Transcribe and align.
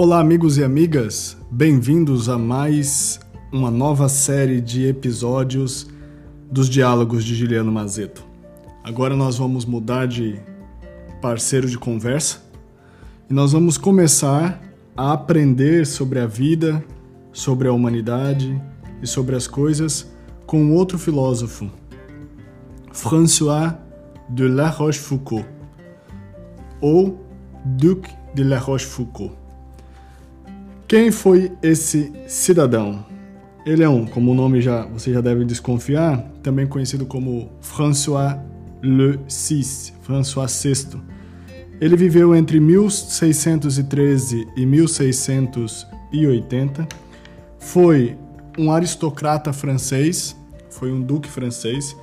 Olá, 0.00 0.20
amigos 0.20 0.56
e 0.56 0.62
amigas, 0.62 1.36
bem-vindos 1.50 2.28
a 2.28 2.38
mais 2.38 3.18
uma 3.52 3.68
nova 3.68 4.08
série 4.08 4.60
de 4.60 4.86
episódios 4.86 5.88
dos 6.48 6.70
Diálogos 6.70 7.24
de 7.24 7.34
Juliano 7.34 7.72
Mazeto. 7.72 8.24
Agora 8.84 9.16
nós 9.16 9.36
vamos 9.36 9.64
mudar 9.64 10.06
de 10.06 10.40
parceiro 11.20 11.68
de 11.68 11.76
conversa 11.76 12.40
e 13.28 13.34
nós 13.34 13.50
vamos 13.50 13.76
começar 13.76 14.62
a 14.96 15.12
aprender 15.14 15.84
sobre 15.84 16.20
a 16.20 16.28
vida, 16.28 16.80
sobre 17.32 17.66
a 17.66 17.72
humanidade 17.72 18.56
e 19.02 19.06
sobre 19.06 19.34
as 19.34 19.48
coisas 19.48 20.08
com 20.46 20.76
outro 20.76 20.96
filósofo, 20.96 21.68
François 22.92 23.74
de 24.30 24.46
La 24.46 24.68
Rochefoucauld, 24.68 25.44
ou 26.80 27.18
Duc 27.64 28.08
de 28.32 28.44
La 28.44 28.58
Rochefoucauld. 28.60 29.47
Quem 30.88 31.12
foi 31.12 31.52
esse 31.62 32.10
cidadão? 32.26 33.06
Ele 33.66 33.82
é 33.82 33.88
um, 33.88 34.06
como 34.06 34.32
o 34.32 34.34
nome 34.34 34.62
já 34.62 34.86
você 34.86 35.12
já 35.12 35.20
deve 35.20 35.44
desconfiar, 35.44 36.16
também 36.42 36.66
conhecido 36.66 37.04
como 37.04 37.52
François 37.60 38.38
le 38.80 39.20
VI, 39.28 39.92
François 40.00 40.50
VI. 40.50 40.98
Ele 41.78 41.94
viveu 41.94 42.34
entre 42.34 42.58
1613 42.58 44.48
e 44.56 44.64
1680. 44.64 46.88
Foi 47.58 48.16
um 48.56 48.72
aristocrata 48.72 49.52
francês, 49.52 50.34
foi 50.70 50.90
um 50.90 51.02
duque 51.02 51.28
francês 51.28 51.94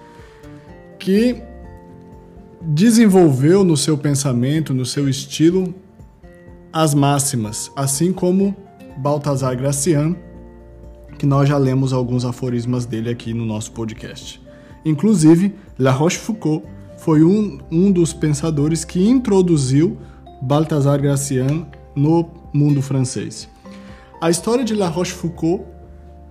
que 1.00 1.42
desenvolveu 2.62 3.64
no 3.64 3.76
seu 3.76 3.98
pensamento, 3.98 4.76
no 4.76 4.86
seu 4.86 5.10
estilo, 5.10 5.74
as 6.72 6.94
máximas, 6.94 7.72
assim 7.76 8.14
como 8.14 8.56
Baltazar 8.98 9.56
Gracian, 9.58 10.16
que 11.18 11.26
nós 11.26 11.48
já 11.50 11.58
lemos 11.58 11.94
alguns 11.94 12.26
aforismas 12.26 12.86
dele 12.86 13.10
aqui 13.10 13.34
no 13.34 13.46
nosso 13.46 13.72
podcast. 13.72 14.42
Inclusive, 14.86 15.54
La 15.80 15.92
Rochefoucauld 15.92 16.64
foi 16.98 17.24
um, 17.24 17.60
um 17.72 17.92
dos 17.92 18.14
pensadores 18.14 18.86
que 18.86 19.06
introduziu 19.08 19.98
Baltazar 20.42 21.02
Gracian 21.02 21.66
no 21.96 22.30
mundo 22.54 22.82
francês. 22.82 23.50
A 24.22 24.30
história 24.30 24.64
de 24.64 24.74
La 24.74 24.88
Rochefoucauld 24.88 25.64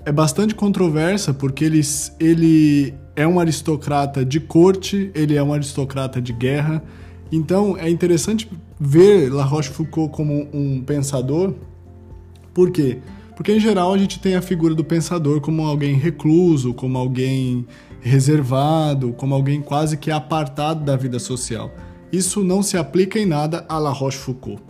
é 0.05 0.13
bastante 0.13 0.55
controversa 0.55 1.33
porque 1.33 1.65
ele, 1.65 1.81
ele 2.21 2.95
é 3.17 3.27
um 3.27 3.41
aristocrata 3.41 4.25
de 4.25 4.41
corte, 4.41 5.11
ele 5.15 5.37
é 5.37 5.43
um 5.43 5.53
aristocrata 5.53 6.21
de 6.21 6.33
guerra. 6.33 6.83
Então 7.31 7.77
é 7.77 7.89
interessante 7.89 8.51
ver 8.79 9.33
La 9.33 9.45
Rochefoucauld 9.45 10.13
como 10.13 10.49
um 10.53 10.83
pensador. 10.83 11.55
Por 12.55 12.71
quê? 12.71 12.99
Porque 13.37 13.53
em 13.53 13.59
geral 13.59 13.93
a 13.93 13.99
gente 13.99 14.21
tem 14.21 14.37
a 14.37 14.43
figura 14.43 14.75
do 14.75 14.85
pensador 14.85 15.41
como 15.41 15.67
alguém 15.67 15.97
recluso, 15.97 16.73
como 16.73 16.97
alguém 16.97 17.67
reservado, 18.01 19.13
como 19.15 19.35
alguém 19.35 19.61
quase 19.61 19.97
que 19.97 20.11
apartado 20.11 20.85
da 20.85 20.97
vida 20.97 21.19
social. 21.19 21.73
Isso 22.13 22.45
não 22.45 22.63
se 22.63 22.77
aplica 22.77 23.19
em 23.19 23.27
nada 23.27 23.65
a 23.69 23.77
La 23.77 23.91
Rochefoucauld. 23.91 24.63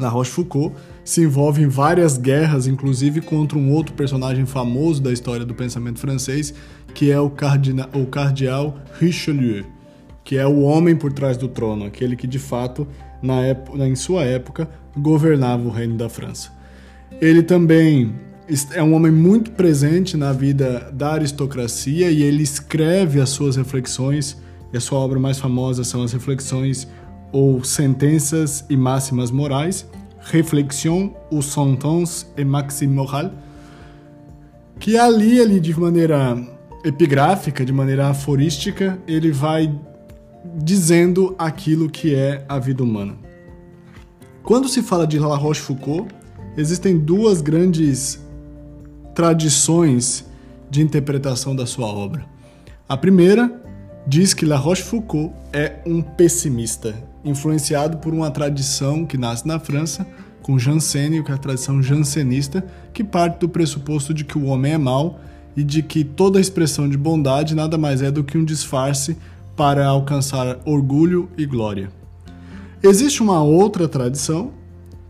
La 0.00 0.08
Rochefoucauld 0.08 0.74
se 1.04 1.22
envolve 1.22 1.62
em 1.62 1.68
várias 1.68 2.16
guerras, 2.16 2.66
inclusive 2.66 3.20
contra 3.20 3.56
um 3.56 3.70
outro 3.70 3.94
personagem 3.94 4.44
famoso 4.44 5.00
da 5.00 5.12
história 5.12 5.46
do 5.46 5.54
pensamento 5.54 6.00
francês, 6.00 6.52
que 6.94 7.12
é 7.12 7.20
o, 7.20 7.30
cardina, 7.30 7.88
o 7.94 8.06
cardeal 8.06 8.76
Richelieu, 8.98 9.64
que 10.24 10.36
é 10.36 10.46
o 10.46 10.62
homem 10.62 10.96
por 10.96 11.12
trás 11.12 11.36
do 11.36 11.46
trono, 11.46 11.84
aquele 11.84 12.16
que 12.16 12.26
de 12.26 12.38
fato, 12.38 12.88
na 13.22 13.40
época, 13.42 13.86
em 13.86 13.94
sua 13.94 14.24
época, 14.24 14.68
governava 14.96 15.62
o 15.62 15.70
reino 15.70 15.96
da 15.96 16.08
França. 16.08 16.50
Ele 17.22 17.40
também 17.40 18.16
é 18.72 18.82
um 18.82 18.94
homem 18.94 19.12
muito 19.12 19.52
presente 19.52 20.16
na 20.16 20.32
vida 20.32 20.90
da 20.92 21.12
aristocracia 21.12 22.10
e 22.10 22.20
ele 22.20 22.42
escreve 22.42 23.20
as 23.20 23.28
suas 23.28 23.54
reflexões, 23.54 24.36
e 24.72 24.76
a 24.76 24.80
sua 24.80 24.98
obra 24.98 25.20
mais 25.20 25.38
famosa 25.38 25.84
são 25.84 26.02
as 26.02 26.12
reflexões 26.12 26.88
ou 27.30 27.62
sentenças 27.62 28.64
e 28.68 28.76
máximas 28.76 29.30
morais, 29.30 29.86
Réflexion 30.18 31.14
ou 31.30 31.42
Sentence 31.42 32.26
et 32.36 32.44
Maxime 32.44 32.92
Moral, 32.92 33.30
que 34.80 34.98
ali, 34.98 35.40
ali 35.40 35.60
de 35.60 35.78
maneira 35.78 36.36
epigráfica, 36.84 37.64
de 37.64 37.72
maneira 37.72 38.08
aforística, 38.08 38.98
ele 39.06 39.30
vai 39.30 39.72
dizendo 40.56 41.36
aquilo 41.38 41.88
que 41.88 42.16
é 42.16 42.44
a 42.48 42.58
vida 42.58 42.82
humana. 42.82 43.14
Quando 44.42 44.68
se 44.68 44.82
fala 44.82 45.06
de 45.06 45.20
La 45.20 45.36
Rochefoucauld, 45.36 46.21
existem 46.56 46.98
duas 46.98 47.40
grandes 47.40 48.20
tradições 49.14 50.24
de 50.70 50.80
interpretação 50.80 51.54
da 51.54 51.66
sua 51.66 51.86
obra. 51.86 52.24
A 52.88 52.96
primeira 52.96 53.62
diz 54.06 54.34
que 54.34 54.44
La 54.44 54.56
Rochefoucauld 54.56 55.32
é 55.52 55.80
um 55.86 56.02
pessimista, 56.02 56.94
influenciado 57.24 57.98
por 57.98 58.12
uma 58.12 58.30
tradição 58.30 59.04
que 59.06 59.16
nasce 59.16 59.46
na 59.46 59.58
França, 59.58 60.06
com 60.42 60.58
Jansenio, 60.58 61.22
que 61.22 61.30
é 61.30 61.34
a 61.34 61.38
tradição 61.38 61.82
jansenista, 61.82 62.64
que 62.92 63.04
parte 63.04 63.38
do 63.38 63.48
pressuposto 63.48 64.12
de 64.12 64.24
que 64.24 64.36
o 64.36 64.46
homem 64.46 64.72
é 64.72 64.78
mau 64.78 65.20
e 65.56 65.62
de 65.62 65.82
que 65.82 66.02
toda 66.02 66.40
expressão 66.40 66.88
de 66.88 66.96
bondade 66.96 67.54
nada 67.54 67.78
mais 67.78 68.02
é 68.02 68.10
do 68.10 68.24
que 68.24 68.36
um 68.36 68.44
disfarce 68.44 69.16
para 69.54 69.86
alcançar 69.86 70.58
orgulho 70.64 71.28
e 71.36 71.46
glória. 71.46 71.90
Existe 72.82 73.22
uma 73.22 73.42
outra 73.42 73.86
tradição 73.86 74.52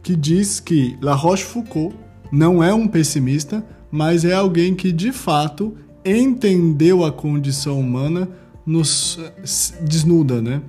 que 0.03 0.17
diz 0.17 0.61
que 0.61 0.97
La 1.01 1.15
Rochefoucauld 1.15 1.95
não 2.31 2.63
é 2.63 2.75
um 2.75 2.89
pessimista, 2.89 3.65
mas 3.91 4.25
é 4.25 4.33
alguém 4.33 4.75
que 4.75 4.91
de 4.91 5.13
fato 5.13 5.77
entendeu 6.05 7.05
a 7.05 7.13
condição 7.13 7.79
humana 7.79 8.29
nos 8.67 9.21
desnuda, 9.83 10.41
né? 10.41 10.63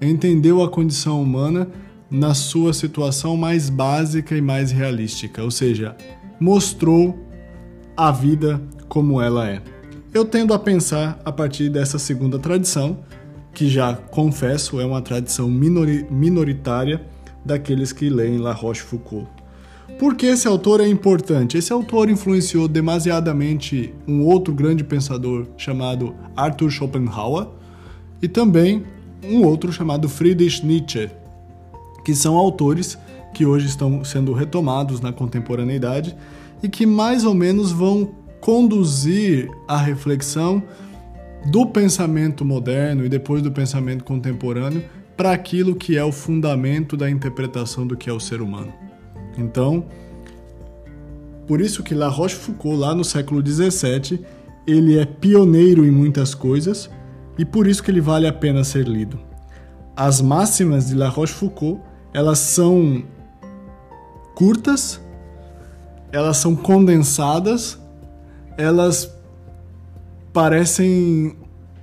Entendeu 0.00 0.62
a 0.62 0.68
condição 0.68 1.22
humana 1.22 1.68
na 2.10 2.34
sua 2.34 2.72
situação 2.72 3.36
mais 3.36 3.68
básica 3.68 4.36
e 4.36 4.40
mais 4.40 4.70
realística, 4.70 5.42
ou 5.42 5.50
seja, 5.50 5.96
mostrou 6.38 7.18
a 7.96 8.12
vida 8.12 8.60
como 8.88 9.20
ela 9.20 9.48
é. 9.48 9.62
Eu 10.12 10.24
tendo 10.24 10.54
a 10.54 10.58
pensar 10.58 11.20
a 11.24 11.32
partir 11.32 11.68
dessa 11.68 11.98
segunda 11.98 12.38
tradição, 12.38 13.00
que 13.52 13.68
já 13.68 13.94
confesso 13.94 14.78
é 14.80 14.84
uma 14.84 15.00
tradição 15.00 15.48
minori 15.48 16.06
minoritária 16.10 17.06
daqueles 17.46 17.92
que 17.92 18.10
leem 18.10 18.38
La 18.38 18.52
Rochefoucauld. 18.52 19.28
Por 19.98 20.16
que 20.16 20.26
esse 20.26 20.48
autor 20.48 20.80
é 20.80 20.88
importante? 20.88 21.56
Esse 21.56 21.72
autor 21.72 22.10
influenciou 22.10 22.66
demasiadamente 22.66 23.94
um 24.06 24.24
outro 24.24 24.52
grande 24.52 24.82
pensador 24.82 25.46
chamado 25.56 26.14
Arthur 26.36 26.70
Schopenhauer 26.70 27.46
e 28.20 28.26
também 28.26 28.82
um 29.24 29.44
outro 29.44 29.72
chamado 29.72 30.08
Friedrich 30.08 30.66
Nietzsche, 30.66 31.08
que 32.04 32.14
são 32.14 32.36
autores 32.36 32.98
que 33.32 33.46
hoje 33.46 33.66
estão 33.66 34.04
sendo 34.04 34.32
retomados 34.32 35.00
na 35.00 35.12
contemporaneidade 35.12 36.16
e 36.62 36.68
que 36.68 36.84
mais 36.84 37.24
ou 37.24 37.34
menos 37.34 37.70
vão 37.70 38.10
conduzir 38.40 39.48
a 39.68 39.76
reflexão 39.76 40.62
do 41.50 41.66
pensamento 41.66 42.44
moderno 42.44 43.04
e 43.04 43.08
depois 43.08 43.40
do 43.40 43.52
pensamento 43.52 44.04
contemporâneo 44.04 44.82
para 45.16 45.32
aquilo 45.32 45.74
que 45.74 45.96
é 45.96 46.04
o 46.04 46.12
fundamento 46.12 46.96
da 46.96 47.08
interpretação 47.08 47.86
do 47.86 47.96
que 47.96 48.10
é 48.10 48.12
o 48.12 48.20
ser 48.20 48.42
humano. 48.42 48.72
Então, 49.38 49.86
por 51.46 51.60
isso 51.60 51.82
que 51.82 51.94
La 51.94 52.08
Rochefoucauld, 52.08 52.78
lá 52.78 52.94
no 52.94 53.04
século 53.04 53.44
XVII, 53.44 54.24
ele 54.66 54.98
é 54.98 55.04
pioneiro 55.04 55.86
em 55.86 55.90
muitas 55.90 56.34
coisas 56.34 56.90
e 57.38 57.44
por 57.44 57.66
isso 57.66 57.82
que 57.82 57.90
ele 57.90 58.00
vale 58.00 58.26
a 58.26 58.32
pena 58.32 58.64
ser 58.64 58.86
lido. 58.86 59.18
As 59.94 60.20
máximas 60.20 60.88
de 60.88 60.94
La 60.94 61.08
Rochefoucauld, 61.08 61.80
elas 62.12 62.38
são 62.38 63.04
curtas, 64.34 65.00
elas 66.12 66.36
são 66.36 66.54
condensadas, 66.54 67.78
elas 68.58 69.14
parecem 70.32 71.36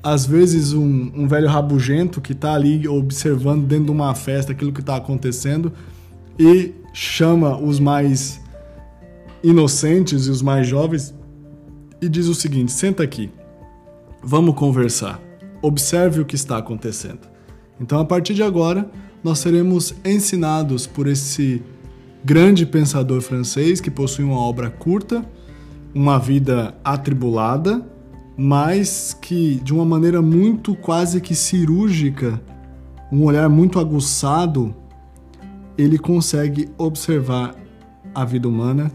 às 0.04 0.26
vezes 0.26 0.74
um, 0.74 1.12
um 1.16 1.28
velho 1.28 1.48
rabugento 1.48 2.20
que 2.20 2.34
está 2.34 2.54
ali 2.54 2.88
observando 2.88 3.66
dentro 3.66 3.86
de 3.86 3.92
uma 3.92 4.14
festa 4.14 4.52
aquilo 4.52 4.74
que 4.74 4.82
está 4.82 4.98
acontecendo 4.98 5.72
e 6.38 6.74
chama 6.94 7.58
os 7.58 7.80
mais 7.80 8.42
inocentes 9.42 10.28
e 10.28 10.30
os 10.30 10.42
mais 10.42 10.68
jovens 10.68 11.14
e 12.02 12.10
diz 12.10 12.28
o 12.28 12.36
seguinte: 12.36 12.72
senta 12.72 13.02
aqui, 13.02 13.32
vamos 14.22 14.56
conversar, 14.56 15.22
observe 15.62 16.20
o 16.20 16.26
que 16.26 16.36
está 16.36 16.58
acontecendo. 16.58 17.32
Então, 17.80 18.00
a 18.00 18.06
partir 18.06 18.34
de 18.34 18.44
agora, 18.44 18.90
nós 19.24 19.40
seremos 19.40 19.96
ensinados 20.04 20.86
por 20.86 21.08
esse 21.08 21.62
grande 22.24 22.66
pensador 22.66 23.22
francês 23.22 23.80
que 23.80 23.90
possui 23.90 24.26
uma 24.26 24.40
obra 24.40 24.70
curta, 24.70 25.26
uma 25.94 26.20
vida 26.20 26.76
atribulada, 26.84 27.86
mas 28.38 29.16
que 29.20 29.60
de 29.64 29.74
uma 29.74 29.86
maneira 29.86 30.22
muito 30.22 30.76
quase 30.76 31.22
que 31.22 31.36
cirúrgica, 31.36 32.42
um 33.12 33.24
olhar 33.24 33.48
muito 33.48 33.80
aguçado, 33.80 34.74
ele 35.78 35.98
consegue 35.98 36.70
observar 36.78 37.56
a 38.14 38.26
vida 38.26 38.48
humana 38.48 38.92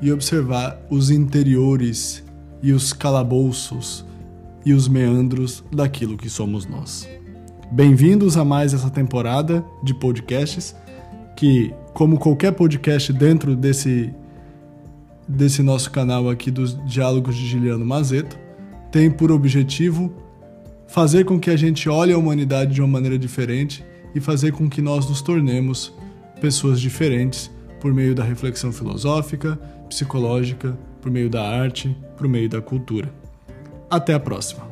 e 0.00 0.12
observar 0.12 0.80
os 0.90 1.10
interiores 1.10 2.22
e 2.62 2.72
os 2.72 2.92
calabouços 2.92 4.04
e 4.64 4.72
os 4.72 4.88
meandros 4.88 5.64
daquilo 5.72 6.16
que 6.16 6.28
somos 6.28 6.66
nós. 6.66 7.08
Bem-vindos 7.70 8.36
a 8.36 8.44
mais 8.44 8.74
essa 8.74 8.90
temporada 8.90 9.64
de 9.82 9.94
podcasts 9.94 10.76
que, 11.36 11.72
como 11.94 12.18
qualquer 12.18 12.52
podcast 12.52 13.12
dentro 13.12 13.56
desse 13.56 14.12
desse 15.26 15.62
nosso 15.62 15.90
canal 15.90 16.28
aqui 16.28 16.50
dos 16.50 16.76
Diálogos 16.84 17.36
de 17.36 17.46
Giliano 17.46 17.84
Mazeto, 17.84 18.38
tem 18.92 19.10
por 19.10 19.32
objetivo 19.32 20.12
fazer 20.86 21.24
com 21.24 21.40
que 21.40 21.48
a 21.48 21.56
gente 21.56 21.88
olhe 21.88 22.12
a 22.12 22.18
humanidade 22.18 22.74
de 22.74 22.82
uma 22.82 22.86
maneira 22.86 23.18
diferente 23.18 23.82
e 24.14 24.20
fazer 24.20 24.52
com 24.52 24.68
que 24.68 24.82
nós 24.82 25.08
nos 25.08 25.22
tornemos 25.22 25.94
pessoas 26.42 26.78
diferentes 26.78 27.50
por 27.80 27.94
meio 27.94 28.14
da 28.14 28.22
reflexão 28.22 28.70
filosófica, 28.70 29.58
psicológica, 29.88 30.78
por 31.00 31.10
meio 31.10 31.30
da 31.30 31.42
arte, 31.42 31.96
por 32.18 32.28
meio 32.28 32.48
da 32.48 32.60
cultura. 32.60 33.10
Até 33.90 34.12
a 34.12 34.20
próxima! 34.20 34.71